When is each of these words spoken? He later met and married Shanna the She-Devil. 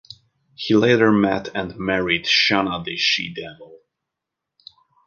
He 0.55 0.73
later 0.73 1.11
met 1.11 1.49
and 1.53 1.77
married 1.77 2.25
Shanna 2.25 2.81
the 2.83 2.97
She-Devil. 2.97 3.81